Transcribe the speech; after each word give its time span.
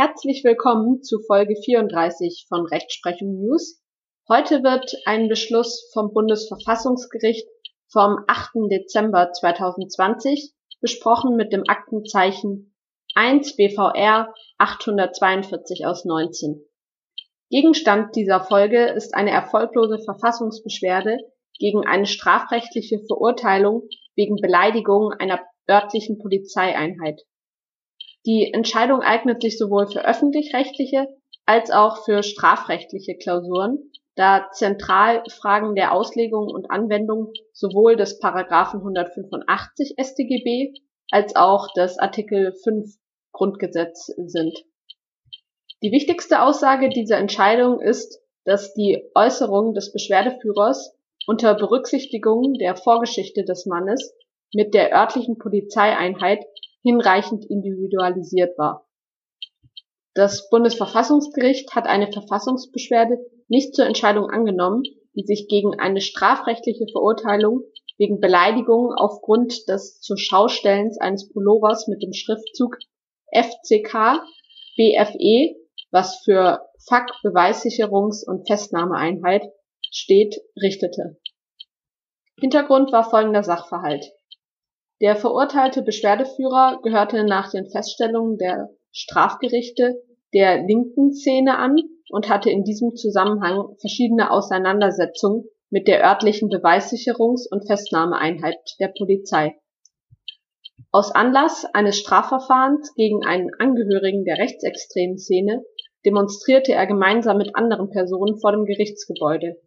Herzlich 0.00 0.44
willkommen 0.44 1.02
zu 1.02 1.18
Folge 1.26 1.56
34 1.56 2.46
von 2.48 2.64
Rechtsprechung 2.66 3.40
News. 3.40 3.82
Heute 4.28 4.62
wird 4.62 4.94
ein 5.06 5.28
Beschluss 5.28 5.90
vom 5.92 6.12
Bundesverfassungsgericht 6.14 7.48
vom 7.88 8.18
8. 8.28 8.70
Dezember 8.70 9.32
2020 9.32 10.52
besprochen 10.80 11.34
mit 11.34 11.52
dem 11.52 11.64
Aktenzeichen 11.66 12.76
1 13.16 13.56
BVR 13.56 14.32
842 14.58 15.84
aus 15.84 16.04
19. 16.04 16.64
Gegenstand 17.50 18.14
dieser 18.14 18.40
Folge 18.40 18.90
ist 18.90 19.16
eine 19.16 19.32
erfolglose 19.32 19.98
Verfassungsbeschwerde 19.98 21.16
gegen 21.58 21.84
eine 21.84 22.06
strafrechtliche 22.06 23.00
Verurteilung 23.08 23.88
wegen 24.14 24.36
Beleidigung 24.36 25.10
einer 25.18 25.40
örtlichen 25.68 26.20
Polizeieinheit. 26.20 27.22
Die 28.28 28.52
Entscheidung 28.52 29.00
eignet 29.00 29.40
sich 29.40 29.56
sowohl 29.56 29.86
für 29.86 30.04
öffentlich-rechtliche 30.04 31.08
als 31.46 31.70
auch 31.70 32.04
für 32.04 32.22
strafrechtliche 32.22 33.16
Klausuren, 33.16 33.90
da 34.16 34.50
zentral 34.52 35.22
Fragen 35.30 35.74
der 35.74 35.94
Auslegung 35.94 36.48
und 36.48 36.70
Anwendung 36.70 37.32
sowohl 37.54 37.96
des 37.96 38.18
Paragraphen 38.18 38.80
185 38.80 39.94
StGB 39.98 40.74
als 41.10 41.36
auch 41.36 41.72
des 41.72 41.98
Artikel 41.98 42.52
5 42.52 42.96
Grundgesetz 43.32 44.12
sind. 44.18 44.62
Die 45.82 45.90
wichtigste 45.90 46.42
Aussage 46.42 46.90
dieser 46.90 47.16
Entscheidung 47.16 47.80
ist, 47.80 48.20
dass 48.44 48.74
die 48.74 49.08
Äußerung 49.14 49.72
des 49.72 49.90
Beschwerdeführers 49.90 50.94
unter 51.26 51.54
Berücksichtigung 51.54 52.52
der 52.60 52.76
Vorgeschichte 52.76 53.44
des 53.44 53.64
Mannes 53.64 54.14
mit 54.52 54.74
der 54.74 54.92
örtlichen 54.92 55.38
Polizeieinheit 55.38 56.44
hinreichend 56.88 57.44
individualisiert 57.44 58.56
war. 58.56 58.88
Das 60.14 60.48
Bundesverfassungsgericht 60.48 61.74
hat 61.74 61.86
eine 61.86 62.10
Verfassungsbeschwerde 62.10 63.18
nicht 63.48 63.74
zur 63.74 63.84
Entscheidung 63.84 64.30
angenommen, 64.30 64.84
die 65.14 65.24
sich 65.24 65.48
gegen 65.48 65.78
eine 65.78 66.00
strafrechtliche 66.00 66.86
Verurteilung 66.90 67.60
wegen 67.98 68.20
Beleidigung 68.20 68.94
aufgrund 68.96 69.68
des 69.68 70.00
Zurschaustellens 70.00 70.98
eines 70.98 71.30
Pullovers 71.30 71.88
mit 71.88 72.02
dem 72.02 72.14
Schriftzug 72.14 72.78
FCK 73.32 74.22
BFE, 74.76 75.56
was 75.90 76.22
für 76.24 76.62
Fuck 76.88 77.10
Beweissicherungs- 77.22 78.24
und 78.24 78.46
Festnahmeeinheit 78.46 79.42
steht, 79.90 80.40
richtete. 80.60 81.18
Hintergrund 82.40 82.92
war 82.92 83.10
folgender 83.10 83.42
Sachverhalt. 83.42 84.06
Der 85.00 85.14
verurteilte 85.14 85.82
Beschwerdeführer 85.82 86.80
gehörte 86.82 87.24
nach 87.24 87.50
den 87.50 87.70
Feststellungen 87.70 88.36
der 88.36 88.70
Strafgerichte 88.90 90.02
der 90.34 90.62
linken 90.64 91.12
Szene 91.12 91.56
an 91.58 91.76
und 92.10 92.28
hatte 92.28 92.50
in 92.50 92.64
diesem 92.64 92.96
Zusammenhang 92.96 93.76
verschiedene 93.80 94.30
Auseinandersetzungen 94.30 95.44
mit 95.70 95.86
der 95.86 96.02
örtlichen 96.02 96.48
Beweissicherungs- 96.48 97.46
und 97.48 97.66
Festnahmeeinheit 97.66 98.58
der 98.80 98.88
Polizei. 98.88 99.56
Aus 100.90 101.14
Anlass 101.14 101.66
eines 101.74 101.98
Strafverfahrens 101.98 102.94
gegen 102.94 103.24
einen 103.24 103.50
Angehörigen 103.58 104.24
der 104.24 104.38
rechtsextremen 104.38 105.18
Szene 105.18 105.62
demonstrierte 106.04 106.72
er 106.72 106.86
gemeinsam 106.86 107.36
mit 107.36 107.54
anderen 107.54 107.90
Personen 107.90 108.40
vor 108.40 108.52
dem 108.52 108.64
Gerichtsgebäude. 108.64 109.60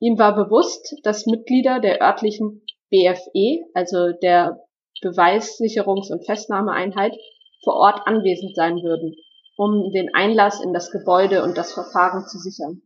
Ihm 0.00 0.18
war 0.18 0.34
bewusst, 0.34 0.96
dass 1.02 1.26
Mitglieder 1.26 1.78
der 1.78 2.00
örtlichen 2.00 2.63
BfE, 2.94 3.64
also 3.74 4.12
der 4.12 4.60
Beweissicherungs- 5.02 6.12
und 6.12 6.24
Festnahmeeinheit, 6.24 7.16
vor 7.64 7.74
Ort 7.74 8.06
anwesend 8.06 8.54
sein 8.54 8.76
würden, 8.76 9.16
um 9.56 9.90
den 9.90 10.14
Einlass 10.14 10.62
in 10.62 10.72
das 10.72 10.92
Gebäude 10.92 11.42
und 11.42 11.58
das 11.58 11.72
Verfahren 11.72 12.26
zu 12.28 12.38
sichern. 12.38 12.82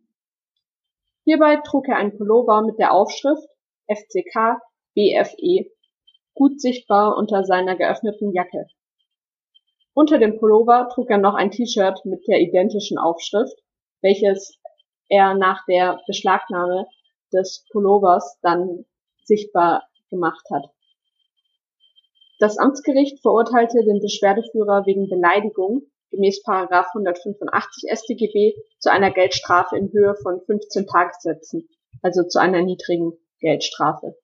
Hierbei 1.25 1.57
trug 1.57 1.89
er 1.89 1.97
einen 1.97 2.17
Pullover 2.17 2.63
mit 2.63 2.79
der 2.79 2.95
Aufschrift 2.95 3.47
FCK 3.87 4.59
BFE, 4.95 5.71
gut 6.35 6.59
sichtbar 6.59 7.17
unter 7.17 7.45
seiner 7.45 7.77
geöffneten 7.77 8.33
Jacke. 8.33 8.67
Unter 9.93 10.19
dem 10.19 10.39
Pullover 10.39 10.89
trug 10.95 11.11
er 11.11 11.19
noch 11.19 11.35
ein 11.35 11.51
T-Shirt 11.51 12.01
mit 12.05 12.27
der 12.29 12.41
identischen 12.41 12.97
Aufschrift, 12.97 13.59
welches 14.01 14.59
er 15.09 15.35
nach 15.35 15.67
der 15.67 16.01
Beschlagnahme 16.07 16.87
des 17.33 17.67
Pullovers 17.71 18.39
dann 18.41 18.87
sichtbar 19.25 19.88
gemacht 20.09 20.45
hat. 20.53 20.71
Das 22.39 22.59
Amtsgericht 22.59 23.21
verurteilte 23.21 23.85
den 23.85 24.01
Beschwerdeführer 24.01 24.87
wegen 24.87 25.09
Beleidigung 25.09 25.83
gemäß 26.11 26.43
185 26.47 27.91
StGB 27.91 28.55
zu 28.79 28.91
einer 28.91 29.11
Geldstrafe 29.11 29.77
in 29.77 29.93
Höhe 29.93 30.15
von 30.23 30.41
15 30.41 30.87
Tagessätzen, 30.87 31.69
also 32.03 32.23
zu 32.23 32.39
einer 32.39 32.63
niedrigen 32.63 33.13
Geldstrafe. 33.41 34.17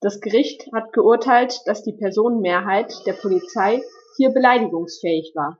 Das 0.00 0.20
Gericht 0.20 0.70
hat 0.72 0.92
geurteilt, 0.92 1.62
dass 1.64 1.82
die 1.82 1.94
Personenmehrheit 1.94 2.92
der 3.06 3.14
Polizei 3.14 3.82
hier 4.16 4.30
beleidigungsfähig 4.30 5.32
war. 5.34 5.58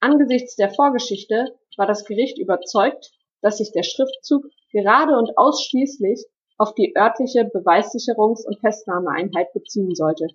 Angesichts 0.00 0.54
der 0.56 0.70
Vorgeschichte 0.70 1.58
war 1.76 1.86
das 1.86 2.04
Gericht 2.04 2.38
überzeugt, 2.38 3.10
dass 3.40 3.58
sich 3.58 3.72
der 3.72 3.82
Schriftzug 3.82 4.44
gerade 4.70 5.16
und 5.16 5.36
ausschließlich 5.36 6.24
auf 6.58 6.74
die 6.74 6.94
örtliche 6.96 7.44
Beweissicherungs- 7.44 8.44
und 8.44 8.60
Festnahmeeinheit 8.60 9.52
beziehen 9.52 9.94
sollte. 9.94 10.26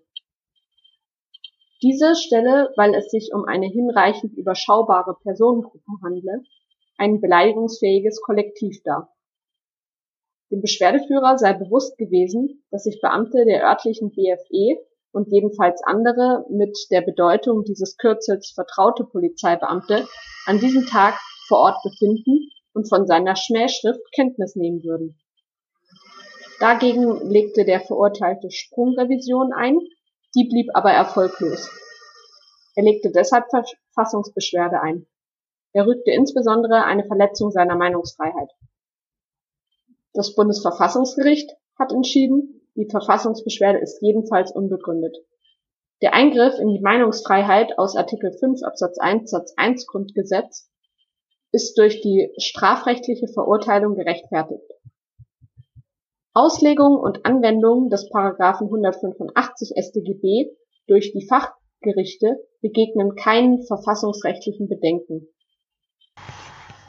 Diese 1.82 2.16
stelle, 2.16 2.72
weil 2.78 2.96
es 2.96 3.12
sich 3.12 3.32
um 3.34 3.44
eine 3.44 3.68
hinreichend 3.68 4.34
überschaubare 4.38 5.18
Personengruppe 5.22 5.92
handle, 6.02 6.42
ein 6.98 7.20
beleidigungsfähiges 7.20 8.22
Kollektiv 8.22 8.82
dar. 8.84 9.14
Dem 10.50 10.62
Beschwerdeführer 10.62 11.38
sei 11.38 11.54
bewusst 11.54 11.98
gewesen, 11.98 12.64
dass 12.72 12.84
sich 12.84 13.02
Beamte 13.02 13.44
der 13.44 13.68
örtlichen 13.68 14.12
BFE 14.12 14.78
und 15.12 15.30
jedenfalls 15.30 15.84
andere 15.84 16.46
mit 16.50 16.78
der 16.90 17.02
Bedeutung 17.02 17.66
dieses 17.66 17.98
Kürzels 17.98 18.52
vertraute 18.52 19.04
Polizeibeamte 19.04 20.08
an 20.46 20.60
diesem 20.60 20.86
Tag 20.86 21.20
vor 21.48 21.60
Ort 21.60 21.84
befinden 21.84 22.50
und 22.74 22.88
von 22.88 23.08
seiner 23.08 23.36
Schmähschrift 23.36 24.02
Kenntnis 24.14 24.56
nehmen 24.56 24.84
würden. 24.84 25.20
Dagegen 26.60 27.30
legte 27.30 27.66
der 27.66 27.82
Verurteilte 27.82 28.52
Sprungrevision 28.52 29.54
ein, 29.54 29.80
die 30.36 30.48
blieb 30.48 30.70
aber 30.74 30.92
erfolglos. 30.92 31.70
Er 32.76 32.84
legte 32.84 33.12
deshalb 33.12 33.46
Verfassungsbeschwerde 33.50 34.82
ein. 34.82 35.08
Er 35.74 35.86
rügte 35.86 36.12
insbesondere 36.12 36.84
eine 36.86 37.06
Verletzung 37.06 37.52
seiner 37.52 37.76
Meinungsfreiheit. 37.76 38.50
Das 40.14 40.36
Bundesverfassungsgericht 40.36 41.52
hat 41.78 41.92
entschieden, 41.92 42.62
die 42.76 42.88
Verfassungsbeschwerde 42.90 43.80
ist 43.80 44.02
jedenfalls 44.02 44.52
unbegründet. 44.52 45.18
Der 46.02 46.14
Eingriff 46.14 46.60
in 46.60 46.70
die 46.70 46.82
Meinungsfreiheit 46.82 47.78
aus 47.78 47.96
Artikel 47.96 48.32
5 48.32 48.62
Absatz 48.64 48.98
1 49.00 49.30
Satz 49.30 49.54
1 49.58 49.88
Grundgesetz 49.88 50.70
ist 51.52 51.78
durch 51.78 52.02
die 52.02 52.34
strafrechtliche 52.38 53.28
Verurteilung 53.28 53.96
gerechtfertigt. 53.96 54.70
Auslegung 56.36 56.98
und 56.98 57.28
Anwendung 57.28 57.90
des 57.90 58.10
Paragraphen 58.10 58.66
185 58.66 59.74
StGB 59.78 60.50
durch 60.88 61.12
die 61.14 61.28
Fachgerichte 61.28 62.40
begegnen 62.60 63.14
keinen 63.14 63.62
verfassungsrechtlichen 63.62 64.68
Bedenken. 64.68 65.28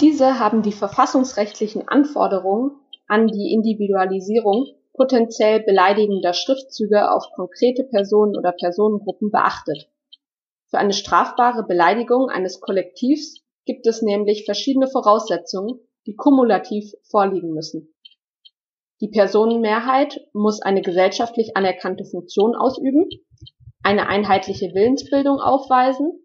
Diese 0.01 0.39
haben 0.39 0.63
die 0.63 0.73
verfassungsrechtlichen 0.73 1.87
Anforderungen 1.87 2.71
an 3.07 3.27
die 3.27 3.53
Individualisierung 3.53 4.65
potenziell 4.95 5.63
beleidigender 5.63 6.33
Schriftzüge 6.33 7.11
auf 7.11 7.25
konkrete 7.37 7.85
Personen 7.85 8.39
oder 8.39 8.53
Personengruppen 8.53 9.31
beachtet. 9.31 9.91
Für 10.71 10.79
eine 10.79 10.95
strafbare 10.95 11.67
Beleidigung 11.67 12.31
eines 12.31 12.63
Kollektivs 12.63 13.43
gibt 13.67 13.87
es 13.87 14.01
nämlich 14.01 14.47
verschiedene 14.47 14.89
Voraussetzungen, 14.89 15.81
die 16.07 16.17
kumulativ 16.17 16.95
vorliegen 17.11 17.53
müssen 17.53 17.94
die 19.05 19.11
Personenmehrheit 19.11 20.19
muss 20.33 20.63
eine 20.63 20.81
gesellschaftlich 20.81 21.59
anerkannte 21.59 22.07
Funktion 22.07 22.57
ausüben, 22.57 23.07
eine 23.83 24.09
einheitliche 24.09 24.73
Willensbildung 24.73 25.41
aufweisen, 25.41 26.25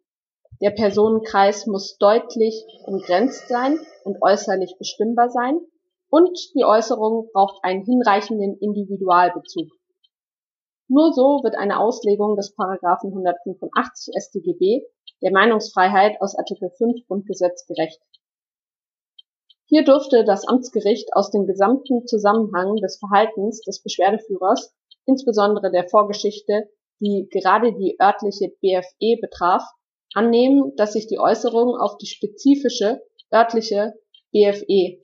der 0.62 0.70
Personenkreis 0.72 1.68
muss 1.68 1.98
deutlich 1.98 2.56
umgrenzt 2.86 3.50
sein 3.50 3.78
und 4.06 4.22
äußerlich 4.22 4.78
bestimmbar 4.80 5.30
sein. 5.30 5.60
Und 6.10 6.40
die 6.56 6.64
Äußerung 6.64 7.30
braucht 7.34 7.62
einen 7.64 7.84
hinreichenden 7.84 8.58
Individualbezug. 8.62 9.68
Nur 10.88 11.12
so 11.12 11.42
wird 11.44 11.58
eine 11.58 11.81
Auslegung 11.81 12.38
des 12.38 12.56
Paragraphen 12.56 13.10
185 13.10 14.14
StGB 14.18 14.84
der 15.22 15.34
Meinungsfreiheit 15.34 16.22
aus 16.22 16.34
Artikel 16.38 16.70
5 16.78 17.08
Grundgesetz 17.08 17.66
gerecht 17.68 18.00
hier 19.69 19.83
durfte 19.83 20.25
das 20.25 20.48
Amtsgericht 20.48 21.13
aus 21.13 21.30
dem 21.30 21.45
gesamten 21.45 22.07
Zusammenhang 22.07 22.77
des 22.77 22.98
Verhaltens 22.98 23.62
des 23.62 23.83
Beschwerdeführers, 23.83 24.74
insbesondere 25.06 25.69
der 25.71 25.88
Vorgeschichte, 25.88 26.69
die 27.00 27.30
gerade 27.31 27.74
die 27.74 27.95
örtliche 28.01 28.50
BfE 28.62 29.21
betraf, 29.21 29.63
annehmen, 30.16 30.74
dass 30.75 30.94
sich 30.94 31.06
die 31.06 31.19
Äußerung 31.19 31.75
auf 31.80 31.98
die 31.98 32.07
spezifische 32.07 33.04
örtliche 33.31 33.94
BFE 34.31 35.00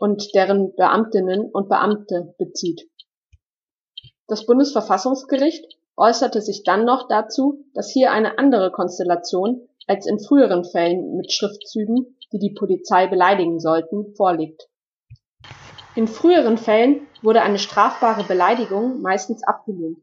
und 0.00 0.34
deren 0.34 0.74
Beamtinnen 0.74 1.48
und 1.48 1.68
Beamte 1.68 2.34
bezieht. 2.36 2.90
Das 4.26 4.44
Bundesverfassungsgericht 4.44 5.64
äußerte 5.96 6.40
sich 6.40 6.64
dann 6.64 6.84
noch 6.84 7.06
dazu, 7.06 7.64
dass 7.74 7.92
hier 7.92 8.10
eine 8.10 8.38
andere 8.38 8.72
Konstellation 8.72 9.68
als 9.86 10.06
in 10.06 10.18
früheren 10.18 10.64
Fällen 10.64 11.16
mit 11.16 11.32
Schriftzügen, 11.32 12.16
die 12.32 12.38
die 12.38 12.54
Polizei 12.54 13.06
beleidigen 13.06 13.60
sollten, 13.60 14.14
vorliegt. 14.14 14.68
In 15.96 16.06
früheren 16.06 16.56
Fällen 16.56 17.06
wurde 17.22 17.42
eine 17.42 17.58
strafbare 17.58 18.24
Beleidigung 18.24 19.00
meistens 19.02 19.42
abgelehnt. 19.42 19.98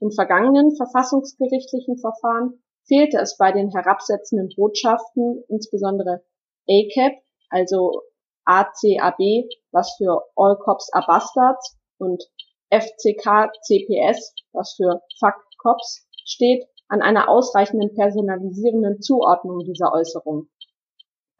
In 0.00 0.10
vergangenen 0.10 0.74
verfassungsgerichtlichen 0.76 1.98
Verfahren 1.98 2.62
fehlte 2.86 3.18
es 3.18 3.36
bei 3.36 3.52
den 3.52 3.70
herabsetzenden 3.70 4.50
Botschaften 4.56 5.44
insbesondere 5.48 6.24
ACAB, 6.68 7.22
also 7.48 8.02
ACAB, 8.44 9.48
was 9.70 9.94
für 9.96 10.22
All 10.36 10.56
Cops 10.58 10.92
are 10.92 11.06
Bastards 11.06 11.78
und 11.98 12.22
FCK 12.70 13.52
CPS, 13.62 14.34
was 14.52 14.74
für 14.74 15.00
Fuck 15.18 15.36
Cops 15.58 16.06
steht, 16.26 16.64
an 16.88 17.00
einer 17.00 17.28
ausreichenden 17.28 17.94
personalisierenden 17.94 19.00
Zuordnung 19.00 19.60
dieser 19.60 19.92
Äußerung. 19.92 20.48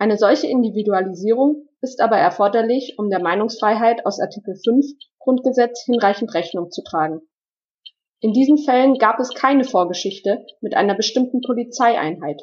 Eine 0.05 0.19
solche 0.19 0.49
Individualisierung 0.49 1.67
ist 1.81 2.03
aber 2.03 2.19
erforderlich, 2.19 2.97
um 2.99 3.09
der 3.09 3.23
Meinungsfreiheit 3.23 4.05
aus 4.05 4.21
Artikel 4.21 4.55
5 4.55 4.85
Grundgesetz 5.19 5.83
hinreichend 5.87 6.35
Rechnung 6.35 6.71
zu 6.71 6.83
tragen. 6.83 7.23
In 8.21 8.35
diesen 8.35 8.59
Fällen 8.59 8.99
gab 8.99 9.19
es 9.19 9.33
keine 9.33 9.65
Vorgeschichte 9.65 10.45
mit 10.61 10.77
einer 10.77 10.95
bestimmten 10.95 11.41
Polizeieinheit. 11.41 12.43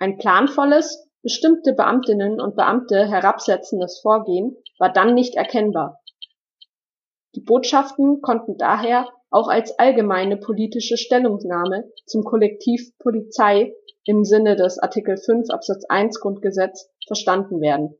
Ein 0.00 0.18
planvolles, 0.18 1.08
bestimmte 1.22 1.74
Beamtinnen 1.74 2.40
und 2.40 2.56
Beamte 2.56 3.08
herabsetzendes 3.08 4.00
Vorgehen 4.00 4.56
war 4.80 4.92
dann 4.92 5.14
nicht 5.14 5.36
erkennbar. 5.36 6.00
Die 7.36 7.40
Botschaften 7.40 8.20
konnten 8.20 8.58
daher 8.58 9.08
auch 9.30 9.46
als 9.46 9.78
allgemeine 9.78 10.36
politische 10.36 10.96
Stellungnahme 10.96 11.88
zum 12.04 12.24
Kollektiv 12.24 12.98
Polizei 12.98 13.74
im 14.08 14.24
Sinne 14.24 14.56
des 14.56 14.78
Artikel 14.78 15.18
5 15.18 15.50
Absatz 15.50 15.84
1 15.84 16.20
Grundgesetz 16.20 16.90
verstanden 17.06 17.60
werden. 17.60 17.94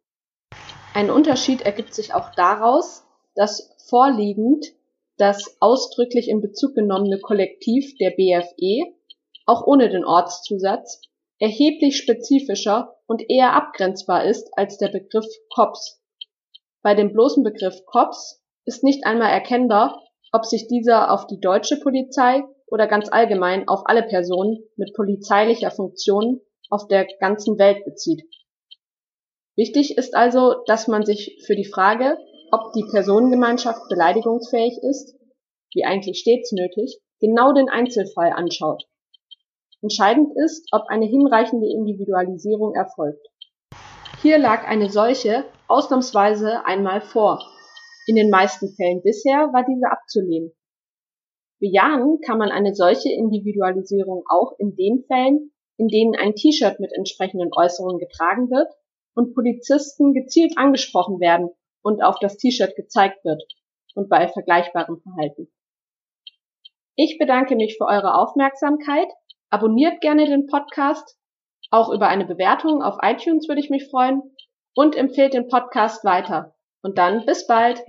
Ein 0.94 1.10
Unterschied 1.10 1.60
ergibt 1.60 1.93
sich 1.93 2.14
auch 2.14 2.31
daraus, 2.34 3.05
dass 3.34 3.76
vorliegend 3.90 4.64
das 5.19 5.58
ausdrücklich 5.60 6.31
in 6.31 6.40
Bezug 6.40 6.75
genommene 6.75 7.20
Kollektiv 7.20 7.94
der 7.99 8.12
BFE, 8.12 8.94
auch 9.44 9.66
ohne 9.66 9.90
den 9.90 10.06
Ortszusatz, 10.06 11.02
erheblich 11.40 11.99
spezifischer 11.99 12.96
und 13.06 13.28
eher 13.28 13.52
abgrenzbar 13.52 14.25
ist 14.25 14.49
als 14.56 14.78
der 14.78 14.88
Begriff 14.88 15.26
Cops. 15.52 16.00
Bei 16.81 16.94
dem 16.94 17.12
bloßen 17.12 17.44
Begriff 17.44 17.84
Cops 17.84 18.43
ist 18.64 18.82
nicht 18.82 19.05
einmal 19.05 19.31
erkennbar, 19.31 20.02
ob 20.32 20.46
sich 20.46 20.69
dieser 20.69 21.12
auf 21.12 21.26
die 21.26 21.38
deutsche 21.38 21.78
Polizei 21.78 22.44
oder 22.70 22.87
ganz 22.87 23.09
allgemein 23.11 23.69
auf 23.69 23.82
alle 23.87 24.03
Personen 24.03 24.59
mit 24.76 24.94
polizeilicher 24.94 25.70
Funktion 25.70 26.41
auf 26.70 26.87
der 26.88 27.06
ganzen 27.20 27.59
Welt 27.59 27.85
bezieht. 27.85 28.23
Wichtig 29.56 29.97
ist 29.99 30.15
also, 30.15 30.62
dass 30.67 30.87
man 30.87 31.05
sich 31.05 31.43
für 31.47 31.56
die 31.56 31.65
Frage, 31.65 32.17
ob 32.53 32.73
die 32.73 32.85
Personengemeinschaft 32.91 33.88
beleidigungsfähig 33.88 34.79
ist, 34.82 35.17
wie 35.75 35.85
eigentlich 35.85 36.20
stets 36.20 36.53
nötig, 36.53 37.00
genau 37.20 37.53
den 37.53 37.69
Einzelfall 37.69 38.32
anschaut. 38.32 38.85
Entscheidend 39.82 40.32
ist, 40.37 40.69
ob 40.73 40.88
eine 40.88 41.06
hinreichende 41.06 41.69
Individualisierung 41.69 42.75
erfolgt. 42.75 43.26
Hier 44.23 44.38
lag 44.38 44.67
eine 44.67 44.91
solche 44.91 45.44
ausnahmsweise 45.69 46.65
einmal 46.65 47.00
vor. 47.00 47.41
In 48.06 48.17
den 48.17 48.31
meisten 48.31 48.75
Fällen 48.75 49.03
bisher 49.03 49.53
war 49.53 49.65
diese 49.65 49.91
abzulehnen. 49.91 50.53
Bejahen 51.60 52.20
kann 52.20 52.38
man 52.38 52.50
eine 52.50 52.75
solche 52.75 53.12
Individualisierung 53.12 54.25
auch 54.28 54.52
in 54.58 54.76
den 54.76 55.05
Fällen, 55.06 55.52
in 55.76 55.88
denen 55.88 56.14
ein 56.16 56.34
T-Shirt 56.34 56.81
mit 56.81 56.93
entsprechenden 56.93 57.50
Äußerungen 57.52 57.99
getragen 57.99 58.50
wird 58.50 58.69
und 59.14 59.34
Polizisten 59.34 60.14
gezielt 60.14 60.56
angesprochen 60.56 61.20
werden 61.20 61.50
und 61.82 62.02
auf 62.02 62.19
das 62.20 62.37
T-Shirt 62.37 62.76
gezeigt 62.76 63.25
wird 63.25 63.43
und 63.94 64.08
bei 64.08 64.28
vergleichbarem 64.28 65.00
Verhalten. 65.00 65.49
Ich 66.94 67.19
bedanke 67.19 67.55
mich 67.55 67.76
für 67.76 67.87
eure 67.87 68.14
Aufmerksamkeit. 68.14 69.08
Abonniert 69.50 70.00
gerne 70.00 70.26
den 70.26 70.46
Podcast. 70.46 71.16
Auch 71.70 71.90
über 71.90 72.08
eine 72.08 72.25
Bewertung 72.25 72.82
auf 72.82 72.99
iTunes 73.02 73.49
würde 73.49 73.60
ich 73.60 73.70
mich 73.70 73.88
freuen. 73.88 74.22
Und 74.75 74.96
empfehlt 74.96 75.34
den 75.34 75.49
Podcast 75.49 76.05
weiter. 76.05 76.56
Und 76.82 76.99
dann 76.99 77.25
bis 77.25 77.46
bald. 77.46 77.82